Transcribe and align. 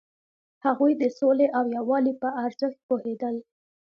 هغوی 0.65 0.91
د 1.01 1.03
سولې 1.19 1.47
او 1.57 1.63
یووالي 1.77 2.13
په 2.21 2.27
ارزښت 2.45 2.79
پوهیدل. 2.87 3.35